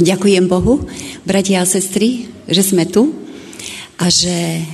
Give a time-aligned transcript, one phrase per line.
[0.00, 0.88] Ďakujem Bohu,
[1.28, 3.12] bratia a sestry, že sme tu
[4.00, 4.64] a že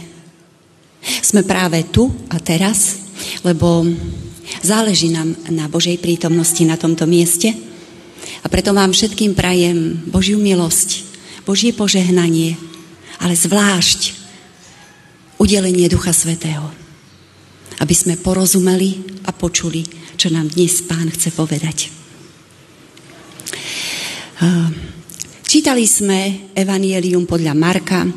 [1.27, 3.03] sme práve tu a teraz,
[3.43, 3.83] lebo
[4.63, 7.51] záleží nám na Božej prítomnosti na tomto mieste
[8.43, 11.03] a preto vám všetkým prajem Božiu milosť,
[11.43, 12.55] Božie požehnanie,
[13.19, 14.15] ale zvlášť
[15.43, 16.71] udelenie Ducha Svetého,
[17.83, 19.83] aby sme porozumeli a počuli,
[20.15, 21.91] čo nám dnes Pán chce povedať.
[24.39, 24.71] Uh,
[25.49, 28.13] Čítali sme Evangelium podľa Marka, e,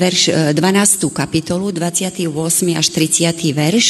[0.00, 0.56] verš 12.
[0.56, 2.24] E, kapitolu, 28.
[2.72, 3.52] až 30.
[3.52, 3.86] verš,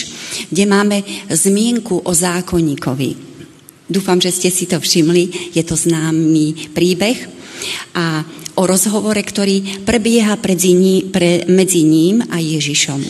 [0.50, 0.98] kde máme
[1.30, 3.10] zmienku o zákonníkovi.
[3.86, 7.30] Dúfam, že ste si to všimli, je to známy príbeh
[7.94, 8.26] a
[8.58, 10.34] o rozhovore, ktorý prebieha
[10.74, 11.14] ní,
[11.46, 13.06] medzi ním a Ježišom.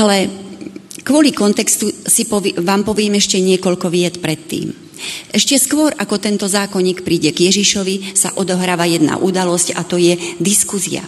[0.00, 0.32] Ale
[1.04, 2.24] kvôli kontextu si
[2.56, 4.91] vám poviem ešte niekoľko vied predtým.
[5.32, 10.14] Ešte skôr, ako tento zákonník príde k Ježišovi, sa odohráva jedna udalosť a to je
[10.38, 11.02] diskuzia.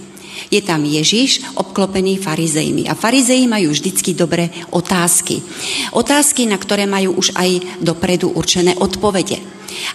[0.51, 2.91] Je tam Ježiš obklopený farizejmi.
[2.91, 5.41] A farizeji majú vždycky dobré otázky.
[5.95, 9.41] Otázky, na ktoré majú už aj dopredu určené odpovede.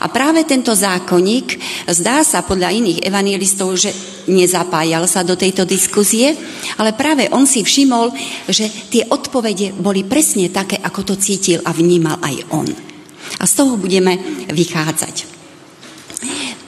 [0.03, 1.55] A práve tento zákonník,
[1.87, 3.95] zdá sa podľa iných evangelistov, že
[4.27, 6.35] nezapájal sa do tejto diskuzie,
[6.75, 8.11] ale práve on si všimol,
[8.49, 12.88] že tie odpovede boli presne také, ako to cítil a vnímal aj on.
[13.37, 14.17] A z toho budeme
[14.49, 15.37] vychádzať.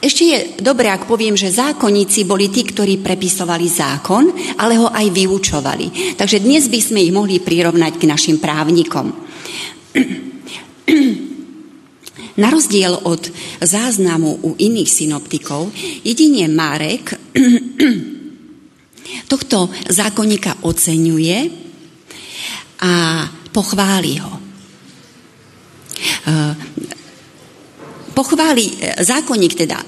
[0.01, 5.07] Ešte je dobré, ak poviem, že zákonníci boli tí, ktorí prepisovali zákon, ale ho aj
[5.13, 6.17] vyučovali.
[6.17, 9.13] Takže dnes by sme ich mohli prirovnať k našim právnikom.
[12.41, 13.29] Na rozdiel od
[13.61, 15.69] záznamu u iných synoptikov,
[16.01, 17.13] jedine Marek
[19.29, 21.37] tohto zákonníka oceňuje
[22.81, 22.93] a
[23.53, 24.40] pochváli ho.
[26.01, 26.53] Eh,
[28.13, 29.79] pochváli, eh, zákonník teda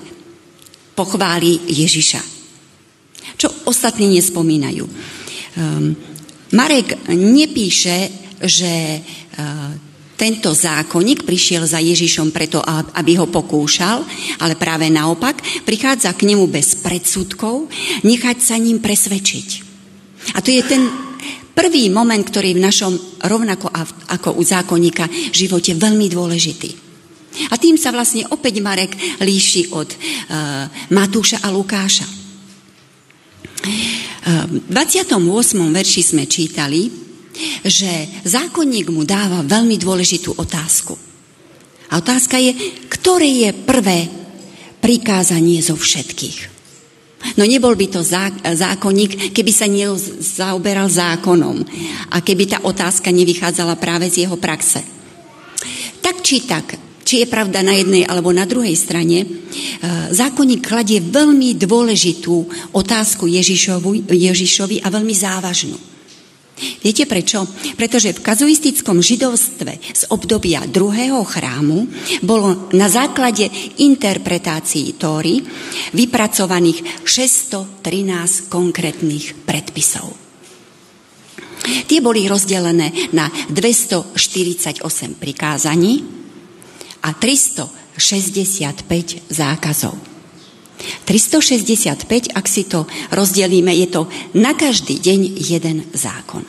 [0.93, 2.21] pochváli Ježiša.
[3.37, 4.85] Čo ostatní nespomínajú.
[4.85, 5.95] Ehm,
[6.53, 7.97] Marek nepíše,
[8.45, 9.71] že eh,
[10.13, 12.61] tento zákonník prišiel za Ježišom preto,
[12.93, 14.05] aby ho pokúšal,
[14.39, 17.67] ale práve naopak prichádza k nemu bez predsudkov,
[18.05, 19.49] nechať sa ním presvedčiť.
[20.37, 21.12] A to je ten
[21.53, 22.93] Prvý moment, ktorý je v našom,
[23.29, 23.69] rovnako
[24.09, 26.73] ako u zákonníka, živote veľmi dôležitý.
[27.49, 29.97] A tým sa vlastne opäť Marek líši od uh,
[30.93, 32.05] Matúša a Lukáša.
[32.05, 32.11] Uh,
[34.49, 35.17] v 28.
[35.73, 36.91] verši sme čítali,
[37.65, 40.97] že zákonník mu dáva veľmi dôležitú otázku.
[41.89, 42.53] A otázka je,
[42.89, 44.09] ktoré je prvé
[44.81, 46.52] prikázanie zo všetkých.
[47.39, 51.63] No nebol by to zákonník, keby sa nezaoberal zákonom
[52.11, 54.83] a keby tá otázka nevychádzala práve z jeho praxe.
[56.03, 56.75] Tak či tak,
[57.07, 59.27] či je pravda na jednej alebo na druhej strane, e,
[60.11, 62.35] zákonník kladie veľmi dôležitú
[62.75, 65.92] otázku Ježišovi, a veľmi závažnú.
[66.53, 67.49] Viete prečo?
[67.73, 71.89] Pretože v kazuistickom židovstve z obdobia druhého chrámu
[72.21, 73.49] bolo na základe
[73.81, 75.41] interpretácií Tóry
[75.97, 80.13] vypracovaných 613 konkrétnych predpisov.
[81.63, 84.83] Tie boli rozdelené na 248
[85.15, 86.03] prikázaní
[87.01, 90.12] a 365 zákazov.
[91.05, 94.01] 365, ak si to rozdelíme, je to
[94.37, 96.43] na každý deň jeden zákon.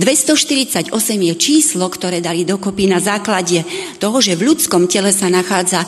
[0.00, 0.90] 248
[1.20, 3.64] je číslo, ktoré dali dokopy na základe
[4.00, 5.84] toho, že v ľudskom tele sa nachádza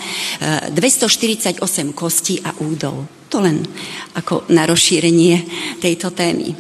[0.70, 3.08] 248 e, kostí a údov.
[3.32, 3.64] To len
[4.12, 5.34] ako na rozšírenie
[5.80, 6.52] tejto témy.
[6.52, 6.56] E,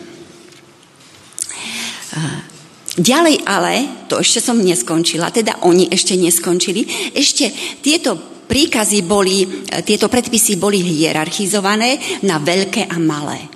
[2.96, 7.52] ďalej ale, to ešte som neskončila, teda oni ešte neskončili, ešte
[7.84, 13.48] tieto príkazy boli, e, tieto predpisy boli hierarchizované na veľké a malé.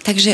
[0.00, 0.32] Takže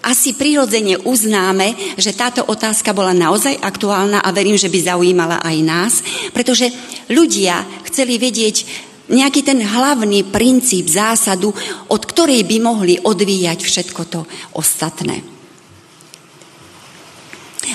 [0.00, 5.56] asi prirodzene uznáme, že táto otázka bola naozaj aktuálna a verím, že by zaujímala aj
[5.60, 5.92] nás,
[6.32, 6.72] pretože
[7.12, 11.52] ľudia chceli vedieť nejaký ten hlavný princíp, zásadu,
[11.92, 14.24] od ktorej by mohli odvíjať všetko to
[14.56, 15.20] ostatné.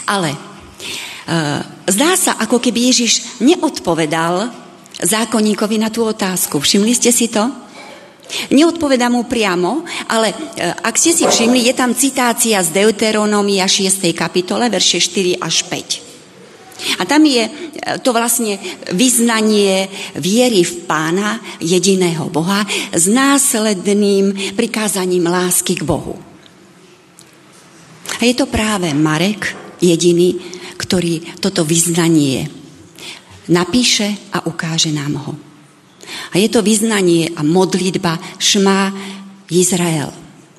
[0.10, 0.40] Ale e,
[1.94, 4.67] zdá sa, ako keby Ježiš neodpovedal
[5.02, 6.58] zákonníkovi na tú otázku.
[6.58, 7.68] Všimli ste si to?
[8.52, 10.36] Neodpovedá mu priamo, ale e,
[10.84, 14.04] ak ste si všimli, je tam citácia z Deuteronomia 6.
[14.12, 17.00] kapitole, verše 4 až 5.
[17.00, 17.52] A tam je e,
[18.04, 18.60] to vlastne
[18.92, 19.88] vyznanie
[20.20, 26.20] viery v pána, jediného Boha, s následným prikázaním lásky k Bohu.
[28.18, 30.36] A je to práve Marek, jediný,
[30.76, 32.67] ktorý toto vyznanie
[33.48, 35.34] napíše a ukáže nám ho.
[36.32, 38.92] A je to vyznanie a modlitba Šma
[39.52, 40.12] Izrael.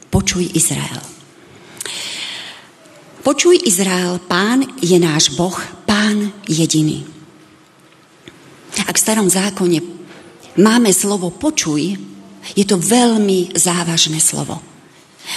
[0.08, 1.00] Počuj Izrael.
[3.24, 7.04] Počuj Izrael, pán je náš Boh, pán jediný.
[8.88, 9.84] Ak v starom zákone
[10.56, 11.92] máme slovo počuj,
[12.56, 14.56] je to veľmi závažné slovo.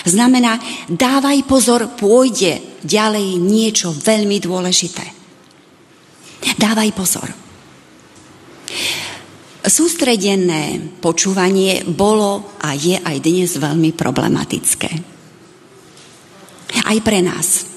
[0.08, 0.56] Znamená,
[0.88, 5.04] dávaj pozor, pôjde ďalej niečo veľmi dôležité.
[6.56, 7.41] Dávaj pozor.
[9.62, 14.92] Sústredené počúvanie bolo a je aj dnes veľmi problematické.
[16.82, 17.70] Aj pre nás.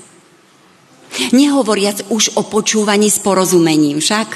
[1.37, 4.29] Nehovoriac už o počúvaní s porozumením, však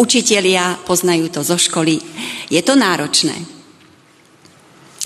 [0.00, 2.00] učitelia poznajú to zo školy.
[2.48, 3.36] Je to náročné.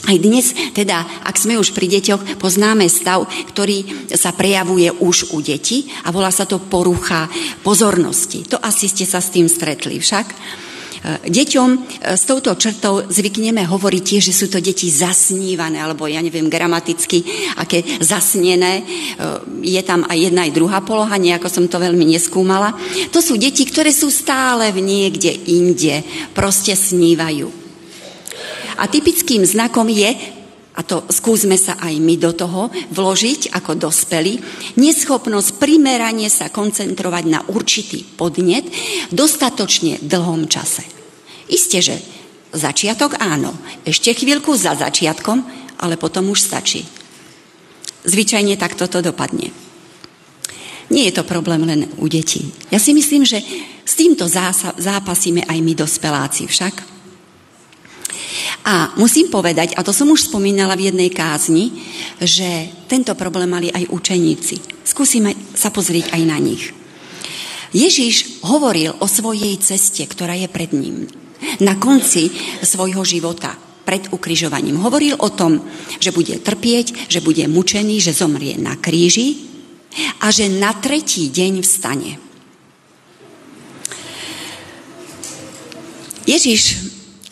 [0.02, 5.42] Aj dnes, teda, ak sme už pri deťoch, poznáme stav, ktorý sa prejavuje už u
[5.42, 7.26] detí a volá sa to porucha
[7.66, 8.46] pozornosti.
[8.50, 10.26] To asi ste sa s tým stretli však.
[11.02, 11.78] Deťom e,
[12.14, 17.26] s touto črtou zvykneme hovoriť tiež, že sú to deti zasnívané, alebo ja neviem gramaticky,
[17.58, 18.72] aké zasnené.
[18.78, 18.84] E,
[19.66, 22.78] je tam aj jedna, aj druhá poloha, nejako som to veľmi neskúmala.
[23.10, 26.06] To sú deti, ktoré sú stále v niekde inde,
[26.38, 27.50] proste snívajú.
[28.78, 30.41] A typickým znakom je,
[30.72, 34.40] a to skúsme sa aj my do toho vložiť ako dospelí,
[34.80, 38.64] neschopnosť primerane sa koncentrovať na určitý podnet
[39.08, 40.80] v dostatočne dlhom čase.
[41.52, 41.96] Isté, že
[42.56, 43.52] začiatok áno,
[43.84, 45.44] ešte chvíľku za začiatkom,
[45.84, 46.88] ale potom už stačí.
[48.08, 49.52] Zvyčajne takto to dopadne.
[50.88, 52.52] Nie je to problém len u detí.
[52.72, 53.40] Ja si myslím, že
[53.84, 54.28] s týmto
[54.76, 56.74] zápasíme aj my dospeláci však.
[58.62, 61.72] A musím povedať, a to som už spomínala v jednej kázni,
[62.22, 64.86] že tento problém mali aj učeníci.
[64.86, 66.70] Skúsime sa pozrieť aj na nich.
[67.72, 71.08] Ježiš hovoril o svojej ceste, ktorá je pred ním.
[71.64, 72.30] Na konci
[72.62, 74.78] svojho života, pred ukrižovaním.
[74.78, 75.58] Hovoril o tom,
[75.98, 79.50] že bude trpieť, že bude mučený, že zomrie na kríži
[80.22, 82.12] a že na tretí deň vstane.
[86.22, 86.62] Ježiš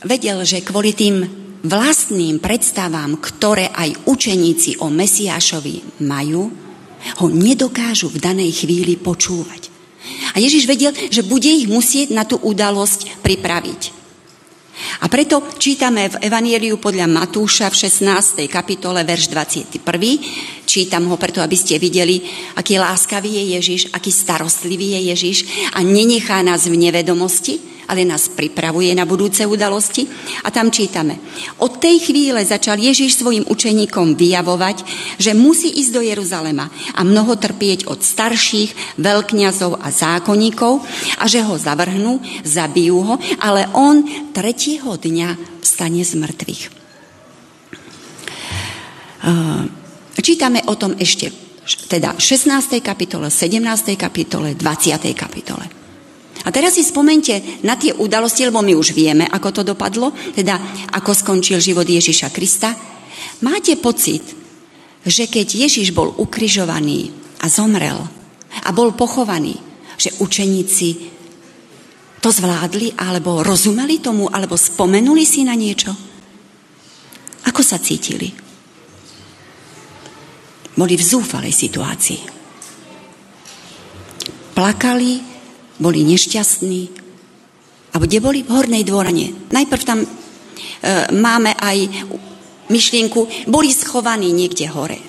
[0.05, 1.25] vedel, že kvôli tým
[1.61, 6.49] vlastným predstavám, ktoré aj učeníci o Mesiášovi majú,
[7.21, 9.73] ho nedokážu v danej chvíli počúvať.
[10.33, 14.01] A Ježiš vedel, že bude ich musieť na tú udalosť pripraviť.
[15.05, 18.49] A preto čítame v Evanieliu podľa Matúša v 16.
[18.49, 19.77] kapitole, verš 21.
[20.65, 22.25] Čítam ho preto, aby ste videli,
[22.57, 25.39] aký láskavý je Ježiš, aký starostlivý je Ježiš
[25.77, 27.61] a nenechá nás v nevedomosti,
[27.91, 30.07] ale nás pripravuje na budúce udalosti.
[30.47, 31.19] A tam čítame.
[31.59, 34.87] Od tej chvíle začal Ježiš svojim učeníkom vyjavovať,
[35.19, 40.87] že musí ísť do Jeruzalema a mnoho trpieť od starších, veľkňazov a zákonníkov
[41.19, 46.63] a že ho zavrhnú, zabijú ho, ale on tretieho dňa vstane z mŕtvych.
[50.21, 51.51] Čítame o tom ešte
[51.91, 52.83] teda 16.
[52.83, 53.99] kapitole, 17.
[53.99, 55.11] kapitole, 20.
[55.15, 55.80] kapitole.
[56.41, 60.57] A teraz si spomente na tie udalosti, lebo my už vieme, ako to dopadlo, teda
[60.97, 62.73] ako skončil život Ježiša Krista.
[63.45, 64.25] Máte pocit,
[65.05, 68.01] že keď Ježiš bol ukrižovaný a zomrel
[68.65, 69.57] a bol pochovaný,
[70.01, 70.89] že učeníci
[72.21, 75.89] to zvládli, alebo rozumeli tomu, alebo spomenuli si na niečo?
[77.49, 78.29] Ako sa cítili?
[80.77, 82.21] Boli v zúfalej situácii.
[84.53, 85.30] Plakali,
[85.81, 86.83] boli nešťastní.
[87.91, 88.47] A kde boli?
[88.47, 89.51] V Hornej dvorane.
[89.51, 90.09] Najprv tam e,
[91.17, 91.79] máme aj
[92.71, 95.01] myšlienku, boli schovaní niekde hore.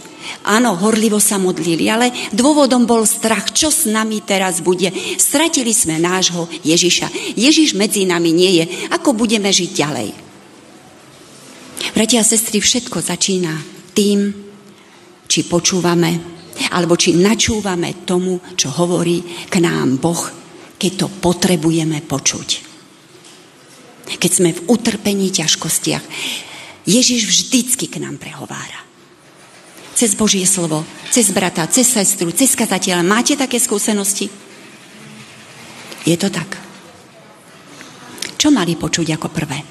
[0.47, 4.89] Áno, horlivo sa modlili, ale dôvodom bol strach, čo s nami teraz bude.
[5.19, 7.37] Stratili sme nášho Ježiša.
[7.37, 8.65] Ježiš medzi nami nie je.
[8.95, 10.09] Ako budeme žiť ďalej?
[11.93, 13.53] Bratia a sestry, všetko začína
[13.91, 14.31] tým,
[15.25, 16.17] či počúvame,
[16.73, 20.40] alebo či načúvame tomu, čo hovorí k nám Boh
[20.81, 22.49] keď to potrebujeme počuť.
[24.17, 26.01] Keď sme v utrpení ťažkostiach,
[26.89, 28.81] Ježiš vždycky k nám prehovára.
[29.93, 30.81] Cez Božie slovo,
[31.13, 33.05] cez brata, cez sestru, cez kazateľa.
[33.05, 34.25] Máte také skúsenosti?
[36.01, 36.57] Je to tak.
[38.41, 39.61] Čo mali počuť ako prvé?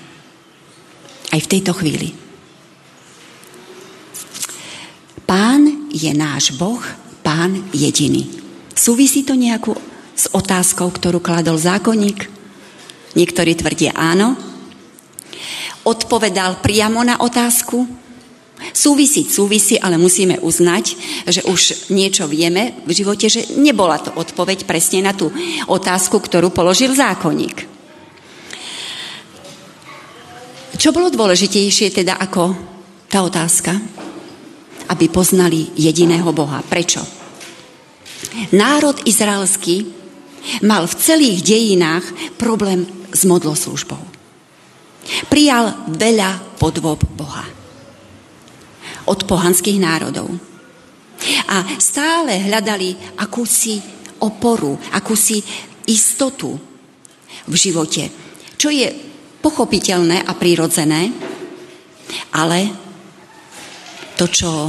[1.35, 2.15] Aj v tejto chvíli.
[5.27, 6.83] Pán je náš Boh,
[7.27, 8.31] pán jediný.
[8.71, 12.29] Súvisí to nejakú s otázkou, ktorú kladol zákonník?
[13.19, 14.39] Niektorí tvrdia áno.
[15.83, 17.89] Odpovedal priamo na otázku?
[18.77, 20.85] Súvisí, súvisí, ale musíme uznať,
[21.25, 25.33] že už niečo vieme v živote, že nebola to odpoveď presne na tú
[25.65, 27.65] otázku, ktorú položil zákonník.
[30.77, 32.57] Čo bolo dôležitejšie teda ako
[33.09, 33.77] tá otázka?
[34.93, 36.61] Aby poznali jediného Boha.
[36.65, 37.01] Prečo?
[38.53, 40.00] Národ izraelský
[40.65, 42.05] mal v celých dejinách
[42.41, 44.01] problém s modloslužbou.
[45.29, 47.45] Prijal veľa podvob Boha
[49.09, 50.31] od pohanských národov.
[51.51, 53.77] A stále hľadali akúsi
[54.23, 55.43] oporu, akúsi
[55.89, 56.57] istotu
[57.45, 58.09] v živote,
[58.57, 58.89] čo je
[59.41, 61.11] pochopiteľné a prirodzené,
[62.37, 62.59] ale
[64.17, 64.69] to, čo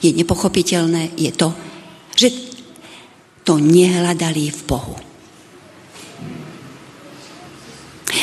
[0.00, 1.48] je nepochopiteľné, je to,
[2.14, 2.49] že
[3.44, 4.96] to nehľadali v Bohu.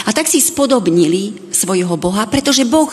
[0.08, 2.92] A tak si spodobnili svojho Boha, pretože Boh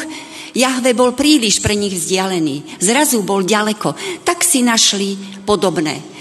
[0.54, 2.78] Jahve bol príliš pre nich vzdialený.
[2.78, 3.94] Zrazu bol ďaleko.
[4.22, 6.14] Tak si našli podobné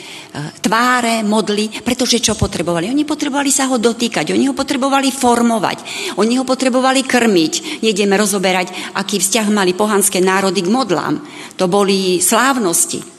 [0.66, 2.90] tváre, modly, pretože čo potrebovali?
[2.90, 5.78] Oni potrebovali sa ho dotýkať, oni ho potrebovali formovať,
[6.18, 7.86] oni ho potrebovali krmiť.
[7.86, 11.22] Nejdeme rozoberať, aký vzťah mali pohanské národy k modlám.
[11.62, 13.13] To boli slávnosti.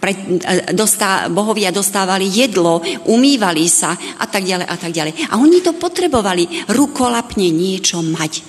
[0.00, 5.12] Pre, e, dostá, bohovia dostávali jedlo, umývali sa a tak ďalej a tak ďalej.
[5.28, 8.40] A oni to potrebovali rukolapne niečo mať.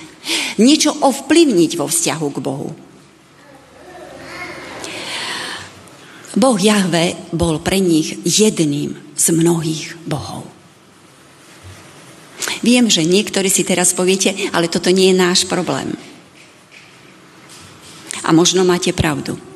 [0.63, 2.69] Niečo ovplyvniť vo vzťahu k Bohu.
[6.31, 10.47] Boh Jahve bol pre nich jedným z mnohých bohov.
[12.63, 15.91] Viem, že niektorí si teraz poviete, ale toto nie je náš problém.
[18.23, 19.50] A možno máte pravdu.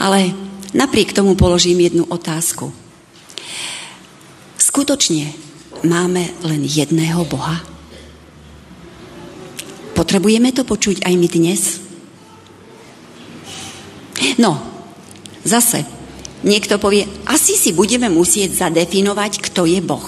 [0.00, 0.32] Ale
[0.72, 2.72] napriek tomu položím jednu otázku.
[4.56, 5.30] Skutočne
[5.84, 7.60] máme len jedného Boha?
[9.92, 11.62] Potrebujeme to počuť aj my dnes?
[14.40, 14.70] No,
[15.40, 15.88] Zase,
[16.44, 20.04] niekto povie, asi si budeme musieť zadefinovať, kto je Boh.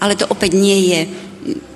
[0.00, 1.00] Ale to opäť nie je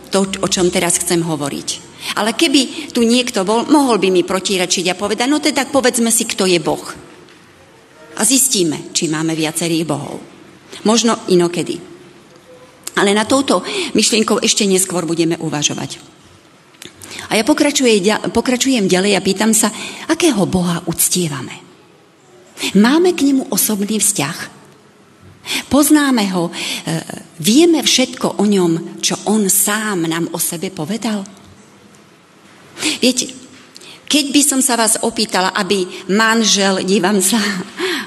[0.08, 1.68] to, o čom teraz chcem hovoriť.
[2.16, 6.24] Ale keby tu niekto bol, mohol by mi protirečiť a povedať, no teda povedzme si,
[6.24, 7.03] kto je Boh.
[8.14, 10.18] A zistíme, či máme viacerých bohov.
[10.86, 11.78] Možno inokedy.
[12.94, 13.62] Ale na touto
[13.94, 15.98] myšlienkou ešte neskôr budeme uvažovať.
[17.30, 19.72] A ja pokračujem ďalej a pýtam sa,
[20.06, 21.64] akého Boha uctievame.
[22.78, 24.38] Máme k nemu osobný vzťah.
[25.68, 26.52] Poznáme ho, e,
[27.42, 31.20] vieme všetko o ňom, čo on sám nám o sebe povedal.
[33.02, 33.28] Viete,
[34.08, 37.42] keď by som sa vás opýtala, aby manžel, dívam sa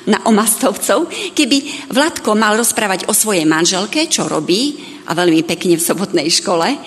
[0.07, 5.83] na omastovcov, keby Vladko mal rozprávať o svojej manželke, čo robí, a veľmi pekne v
[5.83, 6.77] sobotnej škole, e,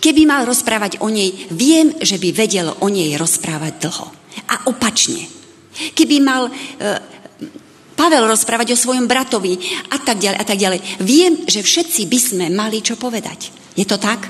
[0.00, 4.06] keby mal rozprávať o nej, viem, že by vedel o nej rozprávať dlho.
[4.52, 5.24] A opačne.
[5.96, 6.52] Keby mal e,
[7.94, 9.54] Pavel rozprávať o svojom bratovi
[9.94, 10.80] a tak ďalej a tak ďalej.
[11.06, 13.54] Viem, že všetci by sme mali čo povedať.
[13.78, 14.28] Je to tak?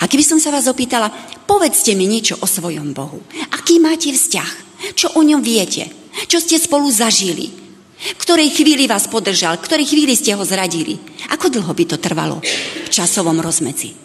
[0.00, 1.12] A keby som sa vás opýtala,
[1.44, 3.20] povedzte mi niečo o svojom Bohu.
[3.52, 4.50] Aký máte vzťah?
[4.96, 6.03] Čo o ňom viete?
[6.30, 7.50] Čo ste spolu zažili?
[7.94, 9.58] V ktorej chvíli vás podržal?
[9.58, 10.98] V ktorej chvíli ste ho zradili?
[11.32, 12.38] Ako dlho by to trvalo
[12.84, 13.96] v časovom rozmedzi?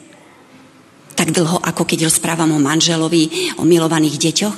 [1.13, 4.57] Tak dlho, ako keď rozprávam o manželovi, o milovaných deťoch?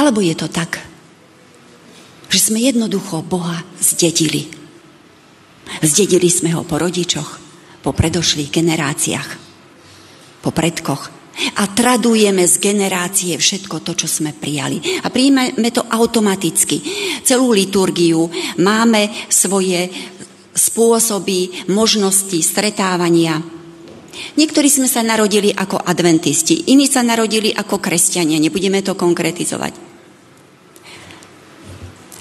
[0.00, 0.80] Alebo je to tak,
[2.32, 4.48] že sme jednoducho Boha zdedili.
[5.84, 7.36] Zdedili sme ho po rodičoch,
[7.84, 9.49] po predošlých generáciách,
[10.40, 11.20] po predkoch.
[11.56, 15.00] A tradujeme z generácie všetko to, čo sme prijali.
[15.04, 16.84] A príjmeme to automaticky.
[17.24, 18.28] Celú liturgiu
[18.60, 19.88] máme svoje
[20.52, 23.40] spôsoby, možnosti stretávania.
[24.36, 29.89] Niektorí sme sa narodili ako adventisti, iní sa narodili ako kresťania, nebudeme to konkretizovať.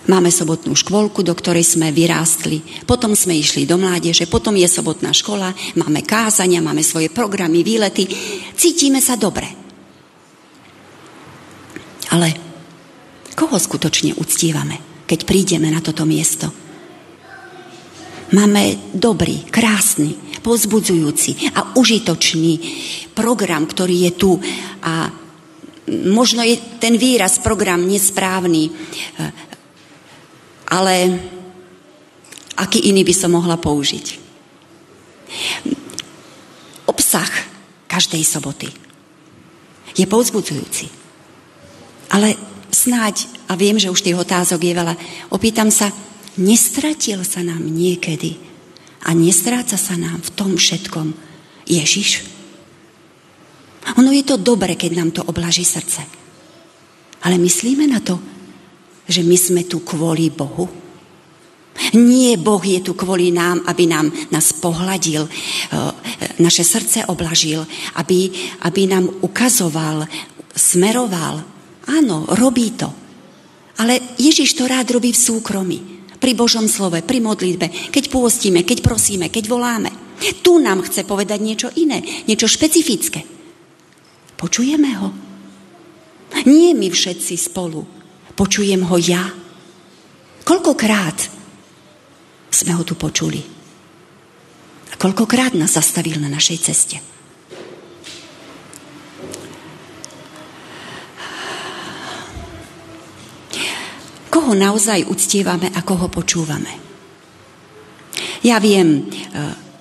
[0.10, 2.66] Máme sobotnú škôlku, do ktorej sme vyrástli.
[2.90, 8.10] Potom sme išli do mládeže, potom je sobotná škola, máme kázania, máme svoje programy, výlety.
[8.58, 9.46] Cítime sa dobre.
[12.10, 12.34] Ale
[13.38, 16.50] koho skutočne uctívame, keď prídeme na toto miesto?
[18.34, 22.54] Máme dobrý, krásny, pozbudzujúci a užitočný
[23.14, 24.42] program, ktorý je tu
[24.82, 25.06] a
[25.90, 28.74] možno je ten výraz program nesprávny,
[30.70, 31.18] ale
[32.56, 34.06] aký iný by som mohla použiť?
[36.86, 37.30] Obsah
[37.90, 38.70] každej soboty
[39.98, 40.88] je povzbudzujúci.
[42.10, 42.38] Ale
[42.70, 44.96] snáď, a viem, že už tých otázok je veľa,
[45.34, 45.90] opýtam sa,
[46.38, 48.38] nestratil sa nám niekedy
[49.06, 51.14] a nestráca sa nám v tom všetkom
[51.70, 52.26] Ježiš?
[53.98, 56.06] Ono je to dobre, keď nám to oblaží srdce.
[57.26, 58.22] Ale myslíme na to,
[59.10, 60.70] že my sme tu kvôli Bohu?
[61.98, 65.30] Nie, Boh je tu kvôli nám, aby nám nás pohľadil, e,
[66.44, 67.66] naše srdce oblažil,
[67.98, 68.30] aby,
[68.68, 70.06] aby nám ukazoval,
[70.54, 71.42] smeroval.
[71.90, 72.92] Áno, robí to.
[73.80, 75.80] Ale Ježiš to rád robí v súkromí.
[76.20, 79.90] Pri Božom slove, pri modlitbe, keď pôstime, keď prosíme, keď voláme.
[80.44, 83.24] Tu nám chce povedať niečo iné, niečo špecifické.
[84.36, 85.10] Počujeme ho?
[86.44, 87.99] Nie my všetci spolu.
[88.40, 89.20] Počujem ho ja.
[90.48, 91.28] Koľkokrát
[92.48, 93.44] sme ho tu počuli.
[94.90, 97.04] A koľkokrát nás zastavil na našej ceste.
[104.32, 106.80] Koho naozaj uctievame a koho počúvame?
[108.40, 109.28] Ja viem, e,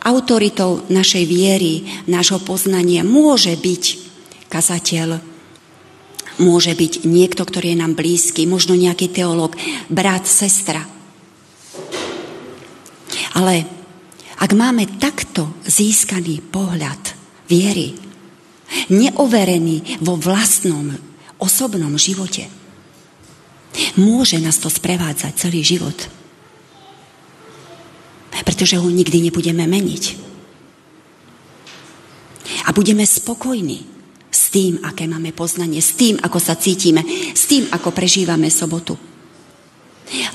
[0.03, 3.85] autoritou našej viery, nášho poznania môže byť
[4.51, 5.38] kazateľ,
[6.39, 9.59] môže byť niekto, ktorý je nám blízky, možno nejaký teológ,
[9.91, 10.83] brat, sestra–
[13.39, 13.63] ale
[14.43, 17.15] ak máme takto získaný pohľad
[17.47, 17.95] viery,
[18.91, 20.91] neoverený vo vlastnom
[21.39, 22.51] osobnom živote,
[23.95, 25.95] môže nás to sprevádzať celý život.
[28.43, 30.05] Pretože ho nikdy nebudeme meniť.
[32.67, 33.98] A budeme spokojní
[34.29, 38.97] s tým, aké máme poznanie, s tým, ako sa cítime, s tým, ako prežívame sobotu.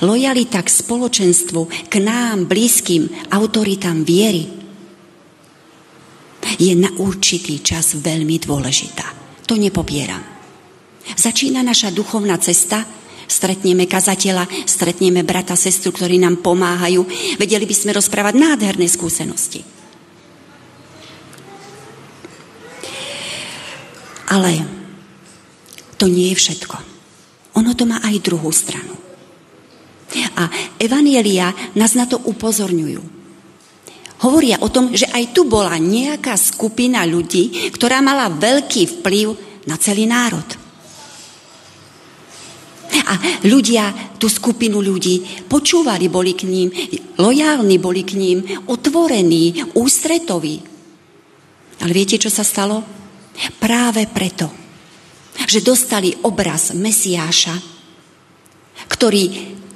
[0.02, 4.46] Lojalita k spoločenstvu, k nám blízkym autoritám viery
[6.60, 9.06] je na určitý čas veľmi dôležitá.
[9.50, 10.22] To nepopieram.
[11.04, 12.86] Začína naša duchovná cesta,
[13.28, 17.04] stretneme kazateľa, stretneme brata, sestru, ktorí nám pomáhajú.
[17.36, 19.64] Vedeli by sme rozprávať nádherné skúsenosti.
[24.34, 24.66] Ale
[25.94, 26.76] to nie je všetko.
[27.54, 28.98] Ono to má aj druhú stranu.
[30.34, 30.50] A
[30.82, 33.02] evanielia nás na to upozorňujú.
[34.26, 39.26] Hovoria o tom, že aj tu bola nejaká skupina ľudí, ktorá mala veľký vplyv
[39.70, 40.46] na celý národ.
[43.04, 46.72] A ľudia, tú skupinu ľudí počúvali, boli k ním,
[47.20, 48.38] lojálni boli k ním,
[48.70, 50.56] otvorení, ústretoví.
[51.84, 53.03] Ale viete, čo sa stalo?
[53.58, 54.46] Práve preto,
[55.46, 57.54] že dostali obraz Mesiáša,
[58.86, 59.24] ktorý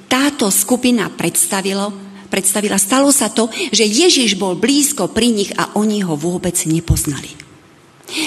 [0.07, 1.91] táto skupina predstavilo,
[2.31, 7.29] predstavila, stalo sa to, že Ježiš bol blízko pri nich a oni ho vôbec nepoznali.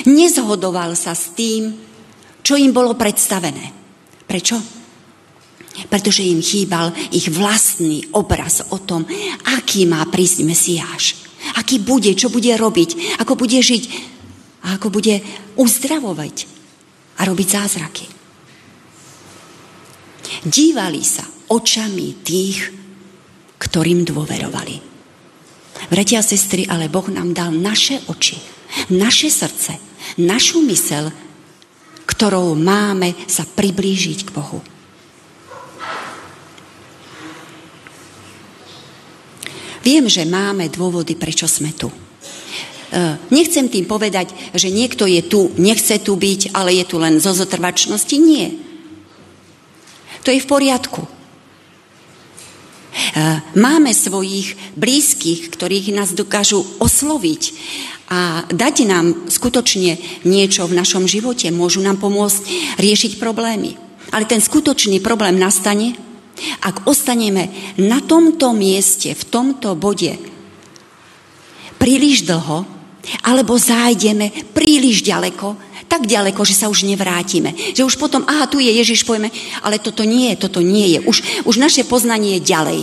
[0.07, 1.75] Nezhodoval sa s tým,
[2.43, 3.75] čo im bolo predstavené.
[4.27, 4.59] Prečo?
[5.89, 9.09] Pretože im chýbal ich vlastný obraz o tom,
[9.57, 11.05] aký má prísť Mesiáš.
[11.59, 14.12] Aký bude, čo bude robiť, ako bude žiť
[14.63, 15.21] a ako bude
[15.59, 16.47] uzdravovať
[17.19, 18.07] a robiť zázraky.
[20.43, 22.59] Dívali sa očami tých,
[23.61, 24.77] ktorým dôverovali.
[25.91, 28.39] Bratia a sestry, ale Boh nám dal naše oči,
[28.91, 29.79] naše srdce,
[30.19, 31.11] našu mysel,
[32.07, 34.61] ktorou máme sa priblížiť k Bohu.
[39.83, 41.91] Viem, že máme dôvody, prečo sme tu.
[42.93, 47.17] E, nechcem tým povedať, že niekto je tu, nechce tu byť, ale je tu len
[47.17, 48.17] zo zotrvačnosti.
[48.21, 48.53] Nie.
[50.23, 51.23] To je v poriadku.
[52.93, 57.43] Eh, máme svojich blízkych, ktorých nás dokážu osloviť
[58.13, 59.97] a dať nám skutočne
[60.29, 62.45] niečo v našom živote, môžu nám pomôcť
[62.77, 63.81] riešiť problémy.
[64.13, 65.97] Ale ten skutočný problém nastane,
[66.61, 67.49] ak ostaneme
[67.81, 70.21] na tomto mieste, v tomto bode
[71.81, 72.69] príliš dlho,
[73.27, 75.59] alebo zájdeme príliš ďaleko,
[75.91, 77.53] tak ďaleko, že sa už nevrátime.
[77.77, 79.29] Že už potom, aha, tu je Ježiš, pojme,
[79.61, 80.99] ale toto nie, toto nie je.
[81.05, 82.81] Už, už naše poznanie je ďalej.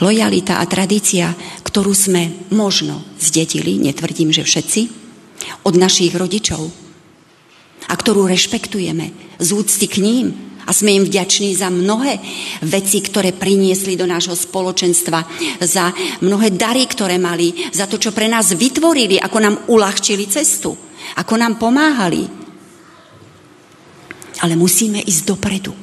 [0.00, 4.80] Lojalita a tradícia, ktorú sme možno zdedili, netvrdím, že všetci,
[5.68, 6.72] od našich rodičov
[7.88, 12.22] a ktorú rešpektujeme z úcty k ním a sme im vďační za mnohé
[12.62, 15.26] veci, ktoré priniesli do nášho spoločenstva,
[15.58, 15.90] za
[16.22, 20.70] mnohé dary, ktoré mali, za to, čo pre nás vytvorili, ako nám uľahčili cestu,
[21.18, 22.22] ako nám pomáhali.
[24.46, 25.74] Ale musíme ísť dopredu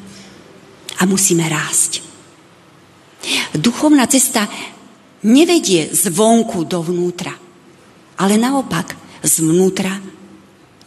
[0.98, 2.00] a musíme rásť.
[3.60, 4.48] Duchovná cesta
[5.28, 7.36] nevedie zvonku dovnútra,
[8.24, 10.00] ale naopak zvnútra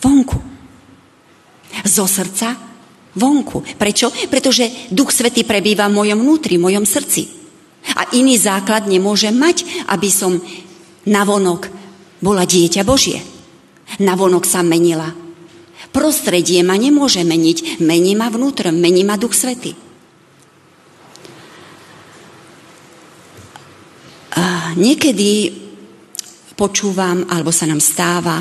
[0.00, 0.40] vonku.
[1.84, 2.69] Zo srdca
[3.16, 3.62] vonku.
[3.79, 4.11] Prečo?
[4.31, 7.27] Pretože Duch Svetý prebýva v mojom vnútri, v mojom srdci.
[7.96, 10.37] A iný základ nemôže mať, aby som
[11.09, 11.73] navonok
[12.20, 13.25] bola dieťa Božie.
[13.99, 15.11] Navonok sa menila
[15.90, 19.75] Prostredie ma nemôže meniť, mení ma vnútro, mení ma Duch Svety.
[24.38, 25.51] A niekedy
[26.55, 28.38] počúvam, alebo sa nám stáva,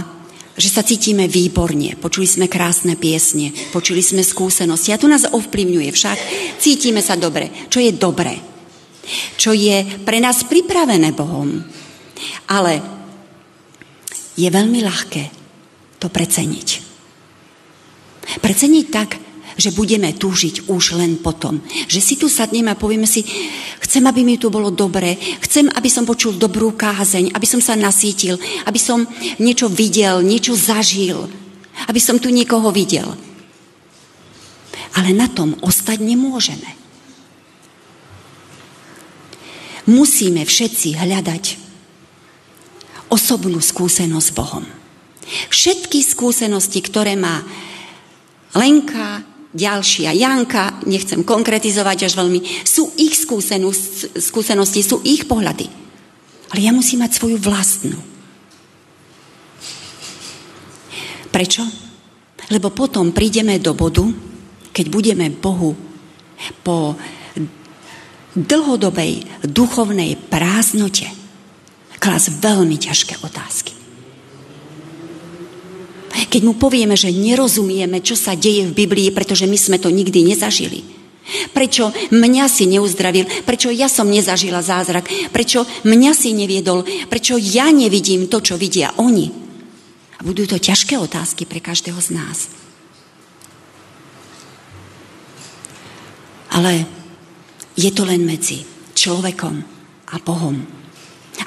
[0.59, 1.95] že sa cítime výborne.
[1.95, 6.17] Počuli sme krásne piesne, počuli sme skúsenosti a to nás ovplyvňuje však.
[6.59, 7.47] Cítime sa dobre.
[7.71, 8.35] Čo je dobre?
[9.39, 11.63] Čo je pre nás pripravené Bohom.
[12.51, 12.83] Ale
[14.35, 15.23] je veľmi ľahké
[16.03, 16.69] to preceniť.
[18.43, 19.15] Preceniť tak,
[19.59, 21.59] že budeme túžiť už len potom.
[21.91, 23.27] Že si tu sadneme a povieme si,
[23.83, 27.75] chcem, aby mi tu bolo dobre, chcem, aby som počul dobrú kázeň, aby som sa
[27.75, 29.03] nasítil, aby som
[29.37, 31.27] niečo videl, niečo zažil,
[31.91, 33.11] aby som tu niekoho videl.
[34.95, 36.79] Ale na tom ostať nemôžeme.
[39.89, 41.43] Musíme všetci hľadať
[43.09, 44.65] osobnú skúsenosť s Bohom.
[45.49, 47.41] Všetky skúsenosti, ktoré má
[48.53, 49.21] Lenka,
[49.53, 55.65] ďalšia Janka, nechcem konkretizovať až veľmi, sú ich skúsenosti, sú ich pohľady.
[56.53, 57.97] Ale ja musím mať svoju vlastnú.
[61.29, 61.61] Prečo?
[62.49, 64.05] Lebo potom prídeme do bodu,
[64.73, 65.77] keď budeme Bohu
[66.65, 66.97] po
[68.33, 71.09] dlhodobej duchovnej prázdnote
[71.99, 73.78] klas veľmi ťažké otázky.
[76.27, 80.27] Keď mu povieme, že nerozumieme, čo sa deje v Biblii, pretože my sme to nikdy
[80.27, 80.83] nezažili.
[81.53, 83.45] Prečo mňa si neuzdravil?
[83.45, 85.05] Prečo ja som nezažila zázrak?
[85.29, 86.81] Prečo mňa si neviedol?
[87.05, 89.29] Prečo ja nevidím to, čo vidia oni?
[90.19, 92.49] A budú to ťažké otázky pre každého z nás.
[96.49, 96.83] Ale
[97.77, 98.65] je to len medzi
[98.97, 99.55] človekom
[100.11, 100.78] a Bohom.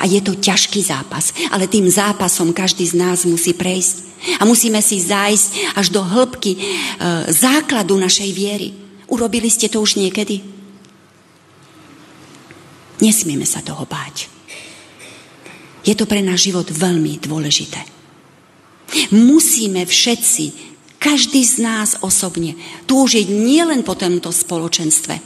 [0.00, 3.96] A je to ťažký zápas, ale tým zápasom každý z nás musí prejsť.
[4.38, 6.58] A musíme si zájsť až do hĺbky e,
[7.28, 8.70] základu našej viery.
[9.10, 10.40] Urobili ste to už niekedy?
[13.02, 14.30] Nesmieme sa toho báť.
[15.82, 17.82] Je to pre náš život veľmi dôležité.
[19.10, 20.44] Musíme všetci,
[21.02, 22.54] každý z nás osobne,
[22.86, 25.18] túžiť nielen po tomto spoločenstve,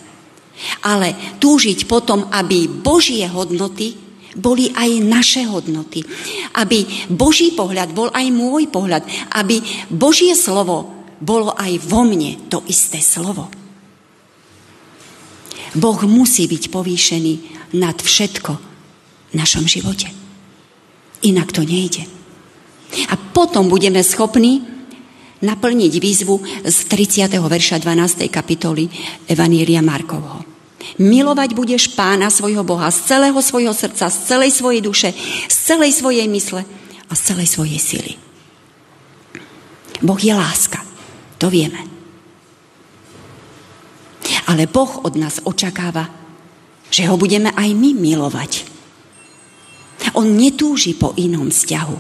[0.89, 4.06] ale túžiť potom, aby Božie hodnoty
[4.37, 6.05] boli aj naše hodnoty.
[6.61, 9.03] Aby Boží pohľad bol aj môj pohľad.
[9.33, 13.49] Aby Božie slovo bolo aj vo mne to isté slovo.
[15.77, 17.35] Boh musí byť povýšený
[17.77, 18.53] nad všetko
[19.33, 20.09] v našom živote.
[21.25, 22.05] Inak to nejde.
[23.11, 24.63] A potom budeme schopní
[25.43, 27.29] naplniť výzvu z 30.
[27.29, 28.33] verša 12.
[28.33, 28.89] kapitoly
[29.29, 30.56] Evanília Markovho.
[30.97, 35.11] Milovať budeš pána svojho Boha z celého svojho srdca, z celej svojej duše,
[35.51, 36.63] z celej svojej mysle
[37.07, 38.13] a z celej svojej sily.
[40.01, 40.81] Boh je láska.
[41.43, 41.79] To vieme.
[44.47, 46.07] Ale Boh od nás očakáva,
[46.89, 48.53] že ho budeme aj my milovať.
[50.15, 51.99] On netúži po inom vzťahu.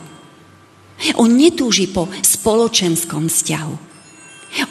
[1.21, 3.75] On netúži po spoločenskom vzťahu.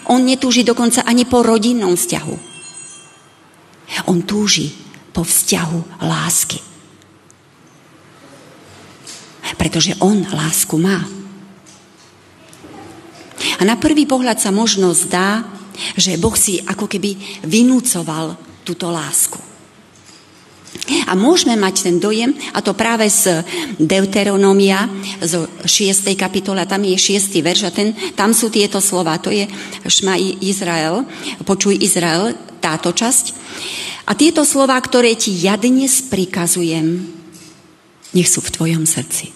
[0.10, 2.55] On netúži dokonca ani po rodinnom vzťahu.
[4.10, 4.74] On túži
[5.16, 6.60] po vzťahu lásky.
[9.56, 11.00] Pretože on lásku má.
[13.56, 15.48] A na prvý pohľad sa možno zdá,
[15.96, 18.36] že Boh si ako keby vynúcoval
[18.68, 19.40] túto lásku.
[21.08, 23.42] A môžeme mať ten dojem, a to práve z
[23.80, 24.86] Deuteronomia,
[25.24, 26.14] zo 6.
[26.14, 27.42] kapitola, tam je 6.
[27.42, 29.48] verš a ten, tam sú tieto slova, to je
[29.88, 31.08] Šma Izrael,
[31.48, 33.26] počuj Izrael, táto časť.
[34.10, 37.06] A tieto slova, ktoré ti ja dnes prikazujem,
[38.18, 39.30] nech sú v tvojom srdci.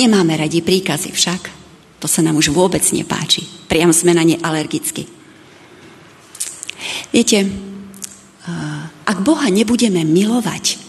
[0.00, 1.42] Nemáme radi príkazy však.
[2.00, 3.44] To sa nám už vôbec nepáči.
[3.68, 5.04] Priam sme na ne alergicky.
[7.12, 7.44] Viete,
[9.04, 10.80] ak Boha nebudeme milovať,